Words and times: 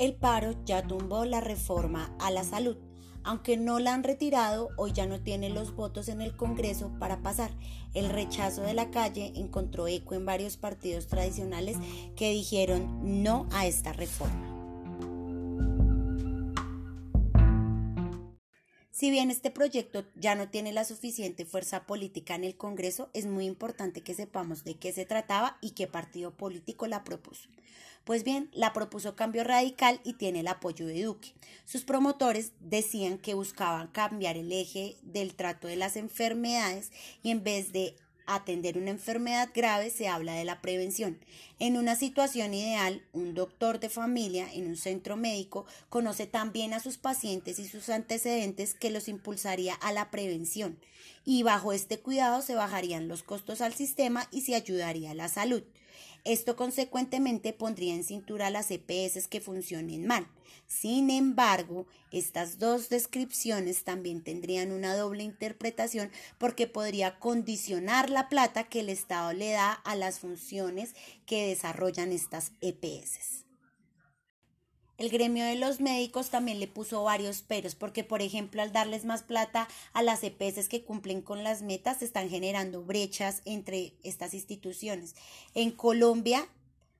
El 0.00 0.14
paro 0.14 0.54
ya 0.64 0.82
tumbó 0.82 1.26
la 1.26 1.42
reforma 1.42 2.16
a 2.18 2.30
la 2.30 2.42
salud. 2.42 2.78
Aunque 3.22 3.58
no 3.58 3.80
la 3.80 3.92
han 3.92 4.02
retirado, 4.02 4.70
hoy 4.78 4.92
ya 4.92 5.04
no 5.04 5.20
tiene 5.20 5.50
los 5.50 5.76
votos 5.76 6.08
en 6.08 6.22
el 6.22 6.34
Congreso 6.34 6.90
para 6.98 7.20
pasar. 7.20 7.50
El 7.92 8.08
rechazo 8.08 8.62
de 8.62 8.72
la 8.72 8.90
calle 8.90 9.34
encontró 9.36 9.88
eco 9.88 10.14
en 10.14 10.24
varios 10.24 10.56
partidos 10.56 11.06
tradicionales 11.06 11.76
que 12.16 12.30
dijeron 12.30 13.22
no 13.22 13.46
a 13.52 13.66
esta 13.66 13.92
reforma. 13.92 14.49
Si 19.00 19.10
bien 19.10 19.30
este 19.30 19.50
proyecto 19.50 20.04
ya 20.14 20.34
no 20.34 20.50
tiene 20.50 20.74
la 20.74 20.84
suficiente 20.84 21.46
fuerza 21.46 21.86
política 21.86 22.34
en 22.34 22.44
el 22.44 22.58
Congreso, 22.58 23.08
es 23.14 23.24
muy 23.24 23.46
importante 23.46 24.02
que 24.02 24.12
sepamos 24.12 24.62
de 24.62 24.74
qué 24.74 24.92
se 24.92 25.06
trataba 25.06 25.56
y 25.62 25.70
qué 25.70 25.86
partido 25.86 26.36
político 26.36 26.86
la 26.86 27.02
propuso. 27.02 27.48
Pues 28.04 28.24
bien, 28.24 28.50
la 28.52 28.74
propuso 28.74 29.16
Cambio 29.16 29.42
Radical 29.42 30.02
y 30.04 30.12
tiene 30.18 30.40
el 30.40 30.48
apoyo 30.48 30.86
de 30.86 31.02
Duque. 31.02 31.32
Sus 31.64 31.84
promotores 31.84 32.52
decían 32.60 33.16
que 33.16 33.32
buscaban 33.32 33.88
cambiar 33.88 34.36
el 34.36 34.52
eje 34.52 34.98
del 35.00 35.34
trato 35.34 35.66
de 35.66 35.76
las 35.76 35.96
enfermedades 35.96 36.92
y 37.22 37.30
en 37.30 37.42
vez 37.42 37.72
de 37.72 37.96
atender 38.34 38.78
una 38.78 38.90
enfermedad 38.90 39.50
grave 39.54 39.90
se 39.90 40.08
habla 40.08 40.34
de 40.34 40.44
la 40.44 40.60
prevención. 40.60 41.18
En 41.58 41.76
una 41.76 41.96
situación 41.96 42.54
ideal, 42.54 43.02
un 43.12 43.34
doctor 43.34 43.80
de 43.80 43.88
familia 43.88 44.48
en 44.52 44.66
un 44.66 44.76
centro 44.76 45.16
médico 45.16 45.66
conoce 45.88 46.26
tan 46.26 46.52
bien 46.52 46.72
a 46.74 46.80
sus 46.80 46.98
pacientes 46.98 47.58
y 47.58 47.68
sus 47.68 47.88
antecedentes 47.88 48.74
que 48.74 48.90
los 48.90 49.08
impulsaría 49.08 49.74
a 49.74 49.92
la 49.92 50.10
prevención 50.10 50.78
y 51.24 51.42
bajo 51.42 51.72
este 51.72 52.00
cuidado 52.00 52.42
se 52.42 52.54
bajarían 52.54 53.08
los 53.08 53.22
costos 53.22 53.60
al 53.60 53.74
sistema 53.74 54.28
y 54.30 54.42
se 54.42 54.54
ayudaría 54.54 55.12
a 55.12 55.14
la 55.14 55.28
salud. 55.28 55.62
Esto 56.24 56.56
consecuentemente 56.56 57.52
pondría 57.52 57.94
en 57.94 58.04
cintura 58.04 58.50
las 58.50 58.70
EPS 58.70 59.26
que 59.28 59.40
funcionen 59.40 60.06
mal. 60.06 60.26
Sin 60.66 61.10
embargo, 61.10 61.86
estas 62.12 62.58
dos 62.58 62.88
descripciones 62.88 63.84
también 63.84 64.22
tendrían 64.22 64.70
una 64.70 64.94
doble 64.94 65.24
interpretación 65.24 66.10
porque 66.38 66.66
podría 66.66 67.18
condicionar 67.18 68.10
la 68.10 68.28
plata 68.28 68.64
que 68.68 68.80
el 68.80 68.88
Estado 68.88 69.32
le 69.32 69.50
da 69.50 69.72
a 69.72 69.96
las 69.96 70.20
funciones 70.20 70.94
que 71.26 71.48
desarrollan 71.48 72.12
estas 72.12 72.52
EPS. 72.60 73.49
El 75.00 75.08
gremio 75.08 75.46
de 75.46 75.54
los 75.54 75.80
médicos 75.80 76.28
también 76.28 76.60
le 76.60 76.68
puso 76.68 77.02
varios 77.02 77.40
peros, 77.40 77.74
porque 77.74 78.04
por 78.04 78.20
ejemplo 78.20 78.60
al 78.60 78.70
darles 78.70 79.06
más 79.06 79.22
plata 79.22 79.66
a 79.94 80.02
las 80.02 80.22
EPS 80.22 80.68
que 80.68 80.84
cumplen 80.84 81.22
con 81.22 81.42
las 81.42 81.62
metas, 81.62 82.00
se 82.00 82.04
están 82.04 82.28
generando 82.28 82.82
brechas 82.84 83.40
entre 83.46 83.94
estas 84.02 84.34
instituciones. 84.34 85.14
En 85.54 85.70
Colombia, 85.70 86.46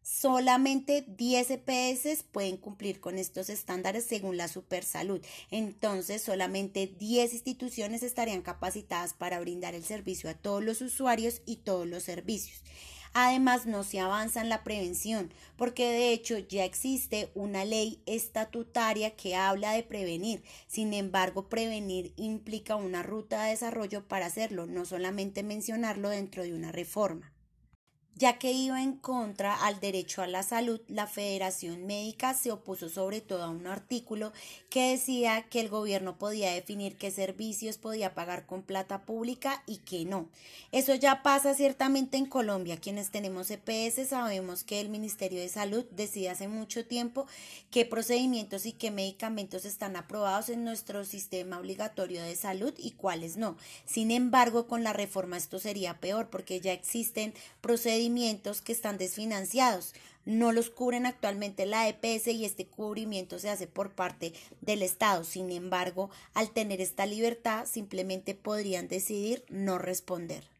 solamente 0.00 1.06
10 1.08 1.50
EPS 1.50 2.22
pueden 2.22 2.56
cumplir 2.56 3.00
con 3.00 3.18
estos 3.18 3.50
estándares 3.50 4.04
según 4.04 4.36
la 4.36 4.46
Supersalud. 4.46 5.20
Entonces, 5.50 6.22
solamente 6.22 6.86
10 6.86 7.32
instituciones 7.32 8.04
estarían 8.04 8.42
capacitadas 8.42 9.12
para 9.12 9.40
brindar 9.40 9.74
el 9.74 9.82
servicio 9.82 10.30
a 10.30 10.34
todos 10.34 10.62
los 10.62 10.82
usuarios 10.82 11.42
y 11.46 11.56
todos 11.56 11.88
los 11.88 12.04
servicios. 12.04 12.62
Además, 13.12 13.66
no 13.66 13.84
se 13.84 14.00
avanza 14.00 14.40
en 14.40 14.48
la 14.48 14.64
prevención, 14.64 15.32
porque 15.56 15.90
de 15.90 16.12
hecho 16.12 16.38
ya 16.38 16.64
existe 16.64 17.30
una 17.34 17.64
ley 17.64 18.00
estatutaria 18.06 19.16
que 19.16 19.36
habla 19.36 19.72
de 19.72 19.82
prevenir. 19.82 20.42
Sin 20.66 20.94
embargo, 20.94 21.48
prevenir 21.48 22.12
implica 22.16 22.76
una 22.76 23.02
ruta 23.02 23.44
de 23.44 23.50
desarrollo 23.50 24.06
para 24.06 24.26
hacerlo, 24.26 24.66
no 24.66 24.84
solamente 24.84 25.42
mencionarlo 25.42 26.08
dentro 26.08 26.42
de 26.42 26.54
una 26.54 26.72
reforma 26.72 27.32
ya 28.18 28.36
que 28.36 28.50
iba 28.50 28.82
en 28.82 28.94
contra 28.94 29.54
al 29.54 29.78
derecho 29.78 30.22
a 30.22 30.26
la 30.26 30.42
salud, 30.42 30.80
la 30.88 31.06
Federación 31.06 31.86
Médica 31.86 32.34
se 32.34 32.50
opuso 32.50 32.88
sobre 32.88 33.20
todo 33.20 33.44
a 33.44 33.48
un 33.48 33.68
artículo 33.68 34.32
que 34.70 34.90
decía 34.90 35.42
que 35.48 35.60
el 35.60 35.68
gobierno 35.68 36.18
podía 36.18 36.50
definir 36.50 36.96
qué 36.96 37.12
servicios 37.12 37.78
podía 37.78 38.14
pagar 38.14 38.44
con 38.44 38.62
plata 38.62 39.02
pública 39.02 39.62
y 39.66 39.76
qué 39.78 40.04
no. 40.04 40.26
Eso 40.72 40.96
ya 40.96 41.22
pasa 41.22 41.54
ciertamente 41.54 42.16
en 42.16 42.26
Colombia. 42.26 42.78
Quienes 42.78 43.10
tenemos 43.10 43.52
EPS 43.52 44.08
sabemos 44.08 44.64
que 44.64 44.80
el 44.80 44.88
Ministerio 44.88 45.40
de 45.40 45.48
Salud 45.48 45.84
decide 45.92 46.30
hace 46.30 46.48
mucho 46.48 46.84
tiempo 46.84 47.26
qué 47.70 47.84
procedimientos 47.84 48.66
y 48.66 48.72
qué 48.72 48.90
medicamentos 48.90 49.64
están 49.64 49.94
aprobados 49.94 50.48
en 50.48 50.64
nuestro 50.64 51.04
sistema 51.04 51.60
obligatorio 51.60 52.20
de 52.20 52.34
salud 52.34 52.74
y 52.78 52.90
cuáles 52.92 53.36
no. 53.36 53.56
Sin 53.86 54.10
embargo, 54.10 54.66
con 54.66 54.82
la 54.82 54.92
reforma 54.92 55.36
esto 55.36 55.60
sería 55.60 56.00
peor 56.00 56.30
porque 56.30 56.60
ya 56.60 56.72
existen 56.72 57.32
procedimientos 57.60 58.07
que 58.64 58.72
están 58.72 58.98
desfinanciados. 58.98 59.94
No 60.24 60.52
los 60.52 60.70
cubren 60.70 61.06
actualmente 61.06 61.66
la 61.66 61.88
EPS 61.88 62.28
y 62.28 62.44
este 62.44 62.66
cubrimiento 62.66 63.38
se 63.38 63.50
hace 63.50 63.66
por 63.66 63.92
parte 63.92 64.32
del 64.60 64.82
Estado. 64.82 65.24
Sin 65.24 65.50
embargo, 65.50 66.10
al 66.34 66.50
tener 66.50 66.80
esta 66.80 67.06
libertad, 67.06 67.66
simplemente 67.66 68.34
podrían 68.34 68.88
decidir 68.88 69.44
no 69.48 69.78
responder. 69.78 70.57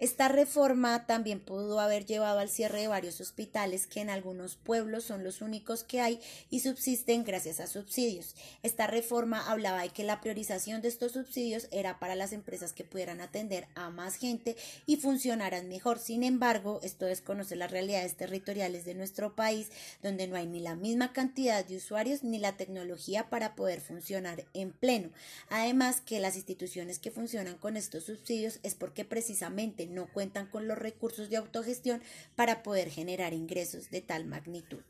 Esta 0.00 0.28
reforma 0.28 1.04
también 1.04 1.40
pudo 1.40 1.78
haber 1.78 2.06
llevado 2.06 2.38
al 2.38 2.48
cierre 2.48 2.80
de 2.80 2.88
varios 2.88 3.20
hospitales 3.20 3.86
que 3.86 4.00
en 4.00 4.08
algunos 4.08 4.56
pueblos 4.56 5.04
son 5.04 5.24
los 5.24 5.42
únicos 5.42 5.84
que 5.84 6.00
hay 6.00 6.20
y 6.48 6.60
subsisten 6.60 7.22
gracias 7.22 7.60
a 7.60 7.66
subsidios. 7.66 8.34
Esta 8.62 8.86
reforma 8.86 9.50
hablaba 9.50 9.82
de 9.82 9.90
que 9.90 10.02
la 10.02 10.22
priorización 10.22 10.80
de 10.80 10.88
estos 10.88 11.12
subsidios 11.12 11.68
era 11.70 11.98
para 11.98 12.14
las 12.14 12.32
empresas 12.32 12.72
que 12.72 12.82
pudieran 12.82 13.20
atender 13.20 13.68
a 13.74 13.90
más 13.90 14.14
gente 14.14 14.56
y 14.86 14.96
funcionaran 14.96 15.68
mejor. 15.68 15.98
Sin 15.98 16.24
embargo, 16.24 16.80
esto 16.82 17.04
desconoce 17.04 17.54
las 17.54 17.70
realidades 17.70 18.16
territoriales 18.16 18.86
de 18.86 18.94
nuestro 18.94 19.36
país, 19.36 19.68
donde 20.02 20.26
no 20.28 20.36
hay 20.36 20.46
ni 20.46 20.60
la 20.60 20.76
misma 20.76 21.12
cantidad 21.12 21.62
de 21.62 21.76
usuarios 21.76 22.24
ni 22.24 22.38
la 22.38 22.56
tecnología 22.56 23.28
para 23.28 23.54
poder 23.54 23.82
funcionar 23.82 24.46
en 24.54 24.72
pleno. 24.72 25.10
Además, 25.50 26.00
que 26.00 26.20
las 26.20 26.36
instituciones 26.36 26.98
que 26.98 27.10
funcionan 27.10 27.58
con 27.58 27.76
estos 27.76 28.04
subsidios 28.04 28.60
es 28.62 28.74
porque 28.74 29.04
precisamente 29.04 29.89
no 29.90 30.10
cuentan 30.12 30.46
con 30.46 30.66
los 30.66 30.78
recursos 30.78 31.28
de 31.28 31.36
autogestión 31.36 32.02
para 32.36 32.62
poder 32.62 32.88
generar 32.88 33.34
ingresos 33.34 33.90
de 33.90 34.00
tal 34.00 34.24
magnitud. 34.24 34.82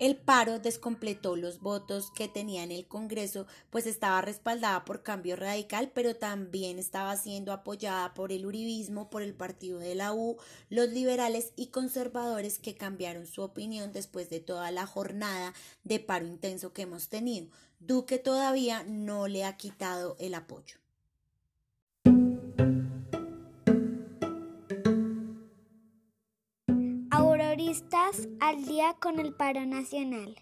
El 0.00 0.16
paro 0.16 0.58
descompletó 0.58 1.36
los 1.36 1.60
votos 1.60 2.10
que 2.10 2.26
tenía 2.26 2.62
en 2.62 2.72
el 2.72 2.88
Congreso, 2.88 3.46
pues 3.68 3.84
estaba 3.84 4.22
respaldada 4.22 4.86
por 4.86 5.02
Cambio 5.02 5.36
Radical, 5.36 5.92
pero 5.94 6.16
también 6.16 6.78
estaba 6.78 7.14
siendo 7.18 7.52
apoyada 7.52 8.14
por 8.14 8.32
el 8.32 8.46
Uribismo, 8.46 9.10
por 9.10 9.20
el 9.20 9.34
partido 9.34 9.78
de 9.78 9.94
la 9.94 10.14
U, 10.14 10.38
los 10.70 10.88
liberales 10.88 11.52
y 11.54 11.66
conservadores 11.66 12.58
que 12.58 12.76
cambiaron 12.76 13.26
su 13.26 13.42
opinión 13.42 13.92
después 13.92 14.30
de 14.30 14.40
toda 14.40 14.70
la 14.70 14.86
jornada 14.86 15.52
de 15.84 16.00
paro 16.00 16.26
intenso 16.26 16.72
que 16.72 16.82
hemos 16.82 17.10
tenido. 17.10 17.48
Duque 17.78 18.16
todavía 18.16 18.82
no 18.84 19.28
le 19.28 19.44
ha 19.44 19.58
quitado 19.58 20.16
el 20.18 20.34
apoyo. 20.34 20.78
Al 28.38 28.64
día 28.66 28.94
con 29.00 29.18
el 29.18 29.34
paro 29.34 29.66
nacional. 29.66 30.36